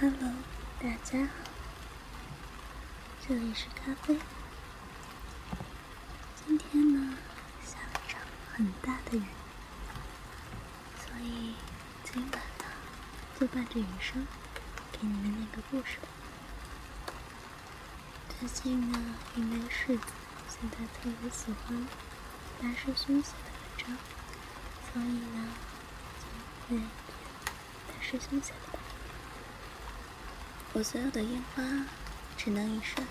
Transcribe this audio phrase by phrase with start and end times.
[0.00, 0.32] Hello，
[0.80, 1.50] 大家好，
[3.26, 4.16] 这里是咖啡。
[6.36, 7.16] 今天呢，
[7.64, 8.20] 下了一场
[8.52, 9.24] 很大的雨，
[11.00, 11.54] 所以
[12.04, 12.64] 今晚呢，
[13.40, 14.24] 就伴着雨声
[14.92, 16.06] 给你们念个故事吧。
[18.38, 20.04] 最近呢，因为世子
[20.48, 21.88] 现在特别喜欢
[22.62, 23.96] 大师兄写的文章，
[24.92, 25.48] 所以呢，
[26.68, 26.88] 就念
[27.88, 28.67] 大师兄写的。
[30.78, 31.62] 我所有的烟花
[32.36, 33.04] 只能一瞬，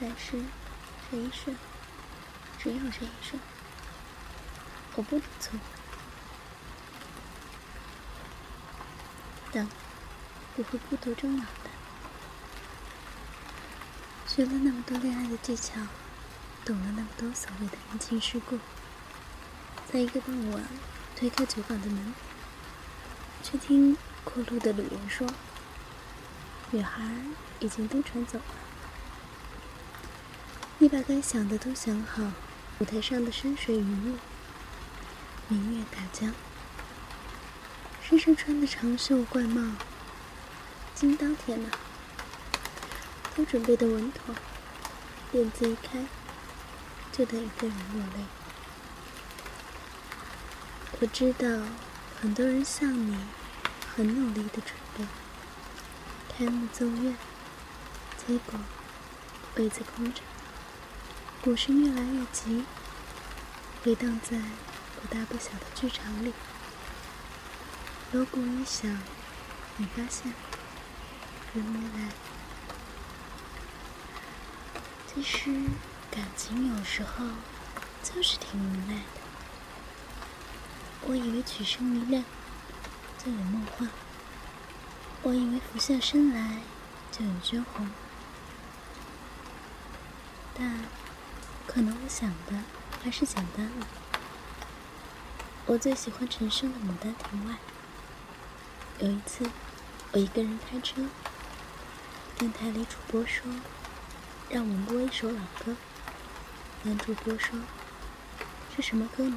[0.00, 0.42] 但是
[1.08, 1.56] 这一瞬
[2.58, 3.40] 只有这一瞬，
[4.96, 5.60] 我不能错过。
[9.52, 9.68] 等
[10.56, 11.70] 不会孤独终老的。
[14.26, 15.74] 学了那么多恋爱的技巧，
[16.64, 18.58] 懂了那么多所谓的人情世故，
[19.86, 20.64] 在一个傍晚
[21.14, 22.12] 推开酒馆的门，
[23.44, 25.28] 却听过路的旅人说。
[26.70, 27.02] 女孩
[27.60, 28.44] 已经登船走了，
[30.78, 32.22] 你把该想的都想好。
[32.78, 34.18] 舞台上的山水云雾，
[35.48, 36.34] 明月大江，
[38.02, 39.72] 身上穿的长袖怪帽，
[40.94, 41.70] 金刀铁马，
[43.34, 44.34] 都准备的稳妥，
[45.32, 46.04] 帘子一开，
[47.10, 48.24] 就得一个人落泪。
[51.00, 51.48] 我知道，
[52.20, 53.16] 很多人像你，
[53.96, 54.74] 很努力的准
[56.38, 57.14] 开幕奏乐，
[58.18, 58.60] 结果
[59.54, 60.20] 位子空着，
[61.40, 62.66] 鼓声越来越急，
[63.82, 64.36] 回荡在
[65.00, 66.34] 不大不小的剧场里。
[68.12, 68.98] 锣鼓一响，
[69.78, 70.34] 你发现
[71.54, 72.10] 人没来。
[75.06, 75.50] 其实
[76.10, 77.24] 感情有时候
[78.02, 79.02] 就是挺无奈的。
[81.06, 82.22] 我以为曲声一亮，
[83.16, 83.88] 就有梦幻。
[85.26, 86.60] 我以为俯下身来
[87.10, 87.90] 就有娟红，
[90.54, 90.82] 但
[91.66, 92.62] 可能我想的
[93.02, 93.88] 还是简单了。
[95.66, 97.54] 我最喜欢陈升的《牡丹亭外》。
[99.04, 99.50] 有一次，
[100.12, 101.02] 我一个人开车，
[102.38, 103.50] 电台里主播说
[104.48, 105.74] 让我播一首老歌。
[106.84, 107.58] 男主播说
[108.76, 109.36] ：“是什么歌呢？”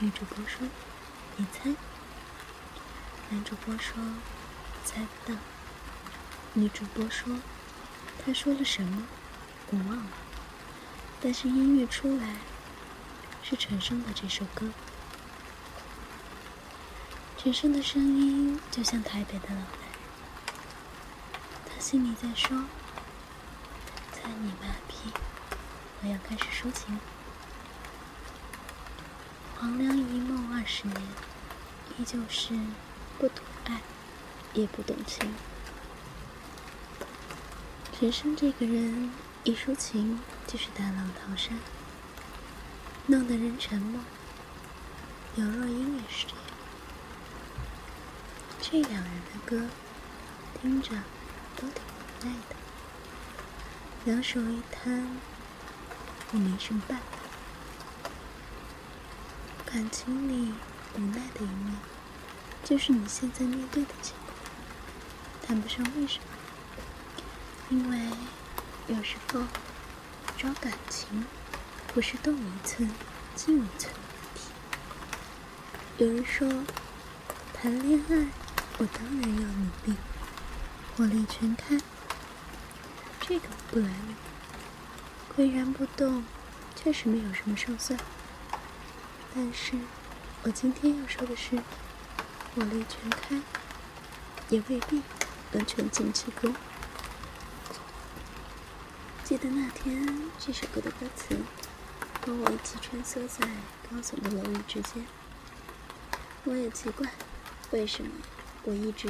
[0.00, 0.68] 女主播说
[1.36, 1.70] ：“你猜。”
[3.32, 3.94] 男主播说。
[4.86, 5.38] 猜不到，
[6.54, 7.36] 女主播说
[8.24, 9.02] ：“他说了什么？
[9.70, 10.06] 我忘了。
[11.20, 12.36] 但是音乐出来，
[13.42, 14.70] 是陈升的这首歌。
[17.36, 19.98] 陈升的声音就像台北的老男人，
[21.64, 22.56] 他心里在说
[24.14, 25.12] ：‘猜你妈逼，
[26.00, 27.00] 我要开始抒情。’
[29.58, 31.02] 黄粱一梦二十年，
[31.98, 32.54] 依旧是
[33.18, 33.80] 不懂爱。”
[34.56, 35.34] 也不懂情，
[37.92, 39.12] 陈升这个人
[39.44, 41.52] 一抒情就是大浪淘沙，
[43.06, 44.00] 弄得人沉默。
[45.34, 46.40] 刘若英也是这样，
[48.62, 49.68] 这两人的歌
[50.62, 50.88] 听着
[51.54, 52.56] 都挺无奈的，
[54.06, 55.06] 两手一摊，
[56.32, 57.04] 我没什么办法。
[59.66, 60.54] 感情里
[60.94, 61.76] 无奈的一面，
[62.64, 64.25] 就是你现在面对的情况。
[65.46, 66.24] 谈不上为什么，
[67.70, 68.00] 因为
[68.88, 69.40] 有时候
[70.36, 71.24] 找感情
[71.94, 72.90] 不是动一寸
[73.36, 74.50] 进一寸的问题。
[75.98, 76.48] 有人说，
[77.54, 78.26] 谈恋爱
[78.78, 79.94] 我当然要努力，
[80.96, 81.78] 火力全开，
[83.20, 84.16] 这个不拦你。
[85.36, 86.24] 岿然不动，
[86.74, 87.96] 确实没有什么胜算。
[89.32, 89.76] 但是
[90.42, 91.56] 我今天要说的是，
[92.54, 93.40] 火力全开
[94.48, 95.02] 也未必。
[95.56, 96.54] 能全尽其功。
[99.24, 100.06] 记得那天
[100.38, 101.34] 这首歌的歌词，
[102.20, 103.48] 和我一起穿梭在
[103.90, 105.06] 高耸的楼宇之间。
[106.44, 107.10] 我也奇怪，
[107.70, 108.10] 为什么
[108.64, 109.08] 我一直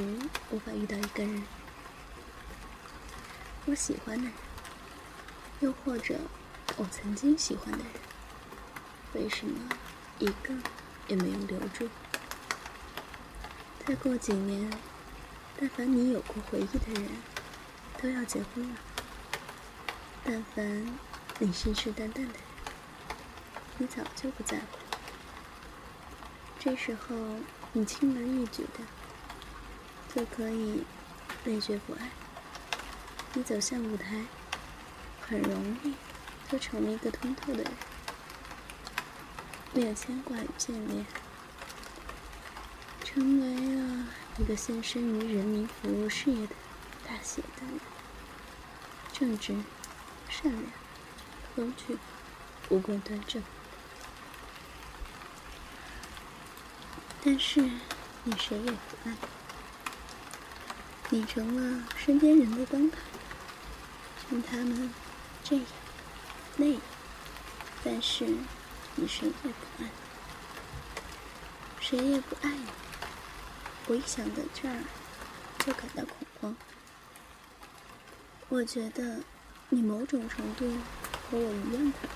[0.52, 1.42] 无法遇到一个人，
[3.64, 4.32] 我喜欢的人，
[5.58, 6.14] 又或者
[6.76, 7.86] 我曾经喜欢的人，
[9.14, 9.68] 为什么
[10.20, 10.54] 一个
[11.08, 11.88] 也没有留住？
[13.84, 14.70] 再过几年。
[15.58, 17.10] 但凡你有过回忆的人，
[18.00, 18.76] 都要结婚了。
[20.22, 20.98] 但凡
[21.38, 22.32] 你信誓旦旦的人，
[23.78, 24.78] 你早就不在乎。
[26.58, 27.16] 这时候，
[27.72, 28.84] 你轻而易举的
[30.14, 30.84] 就可以
[31.44, 32.10] 内绝不爱。
[33.32, 34.24] 你走向舞台，
[35.20, 35.94] 很容易
[36.50, 37.72] 就成了一个通透的人，
[39.72, 41.06] 没有牵挂与眷恋，
[43.04, 44.06] 成为了。
[44.38, 46.54] 一个献身于人民服务事业的
[47.08, 47.80] 大写的人，
[49.10, 49.56] 正直、
[50.28, 50.64] 善良、
[51.54, 51.96] 风趣、
[52.68, 53.42] 五官端正。
[57.24, 57.62] 但是
[58.24, 59.16] 你谁也不爱，
[61.08, 62.98] 你成了身边人的灯塔，
[64.28, 64.92] 劝他们
[65.42, 65.64] 这样
[66.56, 66.80] 那样，
[67.82, 68.26] 但是
[68.96, 69.88] 你谁也不爱，
[71.80, 72.66] 谁也不爱你。
[73.86, 74.82] 我一想到这儿，
[75.60, 76.56] 就感到恐慌。
[78.48, 79.20] 我觉得
[79.68, 80.68] 你某种程度
[81.30, 82.10] 和我一样恐慌。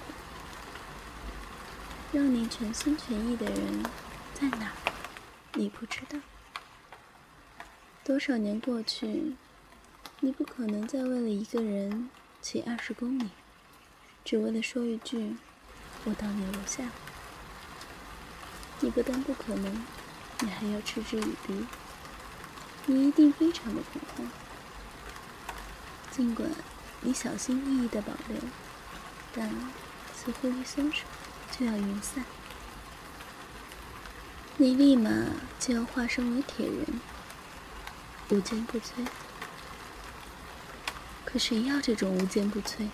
[2.12, 3.84] 让你全心全意的人
[4.34, 4.72] 在哪？
[5.54, 6.18] 你不知道。
[8.02, 9.36] 多少年过去，
[10.18, 12.10] 你不可能再为了一个人
[12.42, 13.28] 骑二十公里，
[14.24, 15.36] 只为了说一句
[16.02, 16.90] “我到你楼下”。
[18.80, 19.84] 你不但不可能。
[20.40, 21.66] 你还要嗤之以鼻，
[22.86, 24.30] 你一定非常的恐慌。
[26.10, 26.50] 尽管
[27.02, 28.38] 你小心翼翼的保留，
[29.34, 29.48] 但
[30.14, 31.04] 似乎一松手
[31.50, 32.24] 就要云散。
[34.56, 35.10] 你立马
[35.58, 37.00] 就要化身为铁人，
[38.30, 39.06] 无坚不摧。
[41.24, 42.88] 可谁要这种无坚不摧？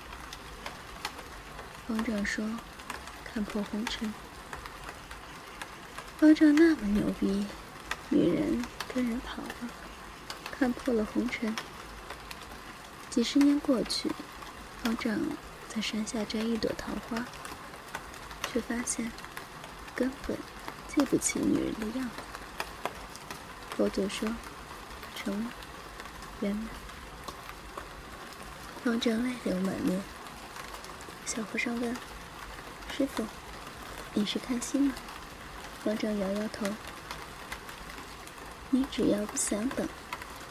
[1.86, 2.44] 方丈说
[3.24, 4.12] ：“看破红尘。”
[6.18, 7.46] 方丈那么牛逼，
[8.08, 8.64] 女人
[8.94, 9.70] 跟人跑了，
[10.50, 11.54] 看破了红尘。
[13.10, 14.10] 几十年过去，
[14.82, 15.18] 方丈
[15.68, 17.22] 在山下摘一朵桃花，
[18.50, 19.12] 却发现
[19.94, 20.34] 根本
[20.88, 22.90] 记不起女人的样子。
[23.76, 24.26] 佛祖说
[25.14, 25.46] ：“成，
[26.40, 26.68] 圆满。”
[28.82, 30.00] 方丈泪流满面。
[31.26, 31.94] 小和尚问
[32.96, 33.22] ：“师傅，
[34.14, 34.94] 你是看心吗？”
[35.86, 36.66] 方丈摇摇头
[38.70, 39.86] ：“你只要不想等，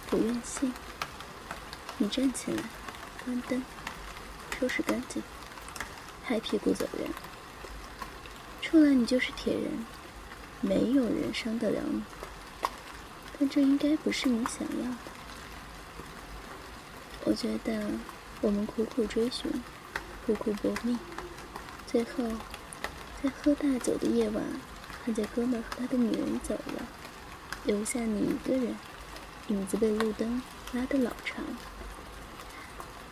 [0.09, 0.73] 不愿信，
[1.97, 2.63] 你站起来，
[3.25, 3.61] 关灯，
[4.57, 5.21] 收拾干净，
[6.23, 7.09] 拍屁股走人。
[8.61, 9.85] 出来你就是铁人，
[10.61, 12.01] 没有人伤得了你。
[13.37, 14.97] 但这应该不是你想要的。
[17.25, 17.89] 我觉得
[18.39, 19.51] 我们苦苦追寻，
[20.25, 20.97] 苦苦搏命，
[21.85, 22.23] 最后
[23.21, 24.41] 在喝大酒的夜晚。”
[25.05, 26.81] 看见哥们和他的女人走了，
[27.63, 28.75] 留下你一个人，
[29.49, 30.41] 影子被路灯
[30.73, 31.45] 拉得老长。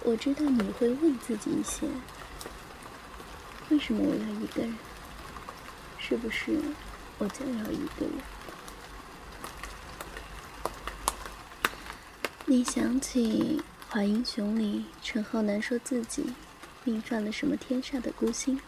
[0.02, 1.88] 我知道你会问自己一些：
[3.70, 4.76] 为什么我要一个人？
[6.00, 6.60] 是不是
[7.20, 8.14] 我就要一个人？
[12.46, 13.62] 你想起
[13.94, 16.34] 《华英雄》里陈浩南说自己
[16.84, 18.60] 命犯了什么天煞的孤星，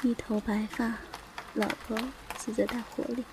[0.00, 0.94] 一头白发，
[1.52, 1.98] 老婆。
[2.48, 3.26] 死在大火里，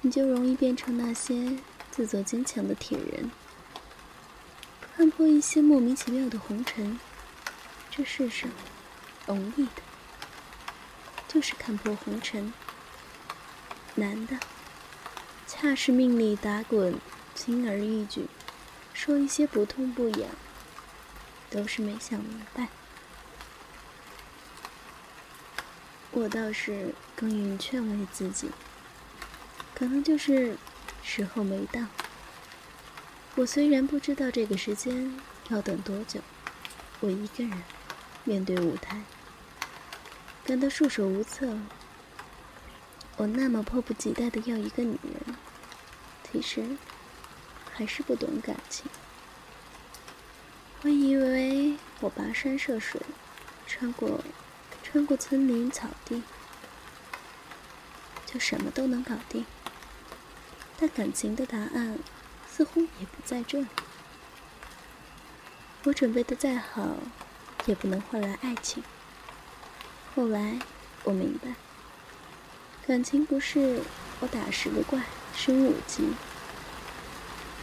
[0.00, 1.58] 你就容易变成那些
[1.92, 3.30] 自作坚强的铁人，
[4.96, 6.98] 看破一些莫名其妙的红尘。
[7.88, 8.50] 这世上，
[9.26, 9.82] 容易的，
[11.28, 12.52] 就是看破红尘；
[13.94, 14.40] 难的，
[15.46, 16.98] 恰是命里打滚，
[17.36, 18.26] 轻而易举，
[18.92, 20.30] 说一些不痛不痒，
[21.48, 22.66] 都是没想明白。
[26.12, 28.50] 我倒是更愿意劝慰自己，
[29.74, 30.56] 可能就是
[31.02, 31.80] 时候没到。
[33.34, 36.20] 我虽然不知道这个时间要等多久，
[37.00, 37.62] 我一个人
[38.24, 39.00] 面对舞台，
[40.44, 41.56] 感到束手无策。
[43.16, 45.36] 我那么迫不及待的要一个女人，
[46.30, 46.76] 其实
[47.72, 48.84] 还是不懂感情。
[50.82, 53.00] 我以为我跋山涉水，
[53.66, 54.22] 穿过。
[54.92, 56.22] 穿过森林草地，
[58.26, 59.46] 就什么都能搞定。
[60.78, 61.98] 但感情的答案
[62.46, 63.66] 似乎也不在这里。
[65.84, 66.98] 我准备的再好，
[67.64, 68.84] 也不能换来爱情。
[70.14, 70.58] 后来
[71.04, 71.54] 我明白，
[72.86, 73.80] 感情不是
[74.20, 75.00] 我打十个怪
[75.34, 76.10] 升五级，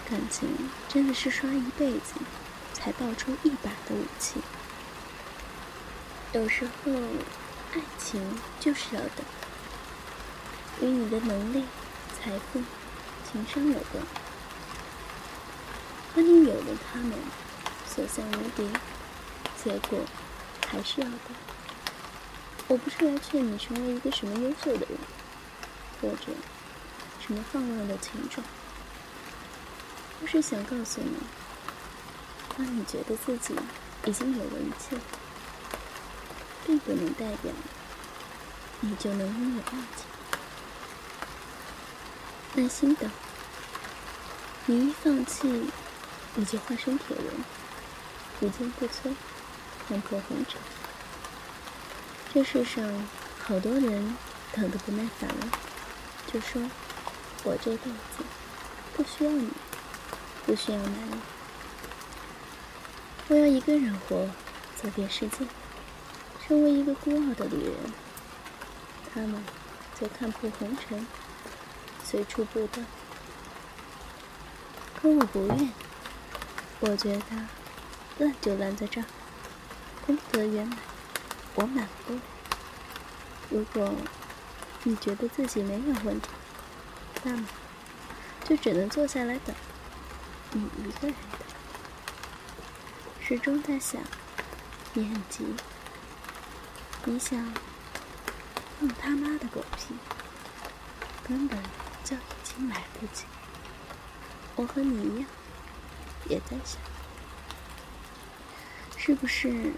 [0.10, 0.50] 感情
[0.88, 2.16] 真的是刷一辈子
[2.74, 4.42] 才爆出一把的武器。
[6.32, 6.92] 有时候，
[7.74, 8.22] 爱情
[8.60, 9.26] 就是要等，
[10.80, 11.66] 与你的能力、
[12.22, 12.62] 财富、
[13.32, 14.04] 情商有关。
[16.14, 17.14] 当你有了他们，
[17.88, 18.70] 所向无敌，
[19.64, 20.02] 结果
[20.68, 21.20] 还是要等。
[22.68, 25.00] 我不是来劝你成为一个什么优秀的人，
[26.00, 26.32] 或者
[27.20, 28.44] 什么放浪的情种，
[30.22, 31.18] 我是想告诉你，
[32.56, 33.56] 当你觉得自己
[34.06, 34.96] 已经有了一切。
[36.70, 37.52] 并不能代表
[38.82, 40.06] 你就能拥有爱情。
[42.54, 43.10] 耐心等，
[44.68, 45.66] 你一放弃，
[46.36, 47.26] 你就化身铁人，
[48.40, 49.16] 不坚不摧，
[49.88, 50.62] 看破红尘。
[52.32, 52.88] 这世上
[53.40, 54.16] 好多人
[54.54, 55.48] 等得不耐烦了，
[56.32, 56.62] 就说
[57.46, 58.24] ：“我这辈子
[58.96, 59.50] 不需要你，
[60.46, 61.22] 不需要男人，
[63.30, 64.30] 我要一个人活，
[64.80, 65.38] 走遍世界，
[66.50, 67.76] 成为一个孤傲的女人。”
[69.14, 69.44] 他们
[70.00, 71.06] 就看破红尘，
[72.04, 72.82] 随处布道。
[75.00, 75.72] 可我不愿，
[76.80, 77.24] 我觉得
[78.18, 79.06] 烂就烂在这儿，
[80.06, 80.78] 功德圆满，
[81.54, 82.16] 我满不。
[83.50, 83.94] 如果
[84.84, 86.30] 你觉得自己没有问题，
[87.24, 87.48] 那么
[88.44, 89.56] 就只能坐下来等，
[90.54, 91.40] 你一个人等。
[93.22, 94.02] 始终在想，
[94.94, 95.46] 你很急，
[97.06, 97.54] 你想
[98.80, 99.96] 放他妈的狗屁，
[101.28, 101.58] 根本
[102.04, 103.24] 就已经来不及。
[104.56, 105.28] 我和你一样，
[106.28, 106.80] 也在想，
[108.96, 109.74] 是不是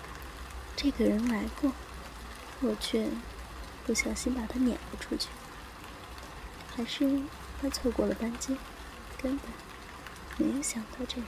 [0.75, 1.71] 这个人来过，
[2.59, 3.07] 我却
[3.85, 5.29] 不小心把他撵了出去，
[6.75, 7.21] 还是
[7.61, 8.57] 他错过了班机，
[9.21, 9.47] 根本
[10.37, 11.27] 没有想到这个。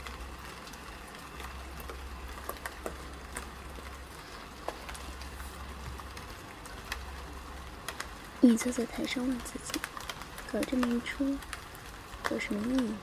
[8.46, 9.80] 你坐在台上问自己，
[10.52, 11.38] 搞这么一出，
[12.30, 12.94] 有什么意义？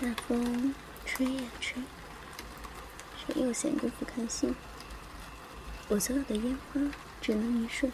[0.00, 0.72] 大风
[1.04, 1.82] 吹呀吹，
[3.16, 4.54] 谁又闲工夫看戏？
[5.88, 6.80] 我所有的烟花
[7.20, 7.90] 只能一瞬，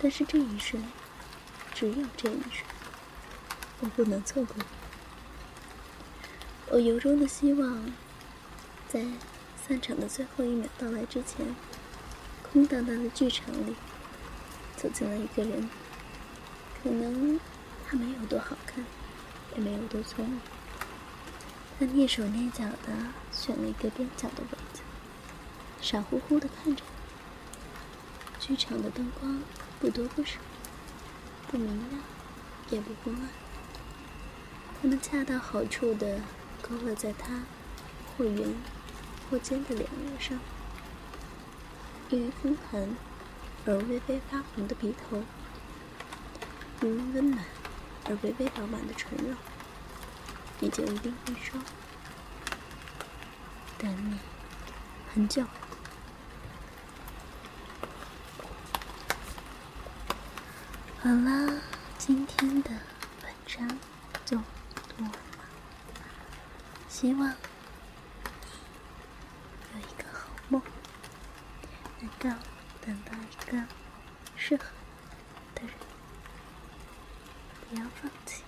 [0.00, 0.84] 但是这一瞬，
[1.74, 2.64] 只有这一瞬，
[3.80, 4.54] 我不能错过。
[6.68, 7.92] 我由衷的希望，
[8.88, 9.04] 在
[9.66, 11.56] 散场的最后一秒到来之前，
[12.44, 13.74] 空荡荡的剧场里，
[14.76, 15.68] 走进了一个人。
[16.82, 17.40] 可能
[17.86, 18.84] 他没有多好看，
[19.54, 20.40] 也没有多聪明。
[21.78, 22.92] 他蹑手蹑脚的
[23.32, 24.80] 选了一个边角的位子，
[25.80, 26.82] 傻乎乎的看着
[28.38, 29.42] 剧场的灯光
[29.80, 30.38] 不多不少，
[31.48, 32.00] 不明亮，
[32.70, 33.28] 也不昏暗。
[34.80, 36.20] 它们恰到好处的
[36.62, 37.42] 勾勒在他
[38.16, 38.54] 或圆
[39.28, 40.38] 或尖的脸额上，
[42.10, 42.96] 因为风寒
[43.66, 45.22] 而微微发红的鼻头。
[46.80, 47.44] 如温暖。
[48.08, 49.34] 而微微饱满的唇肉。
[50.60, 51.60] 你就一定会说。
[53.78, 54.18] 等你
[55.12, 55.44] 很久。
[61.02, 61.60] 好了
[61.98, 63.68] 今天的文章
[64.24, 65.18] 就读完了。
[66.88, 67.34] 希望你
[69.74, 70.62] 有一个好梦。
[72.00, 72.38] 能够
[72.86, 73.66] 等到一个
[74.36, 74.64] 适合
[75.56, 75.72] 的人。
[77.68, 78.45] 不要放弃。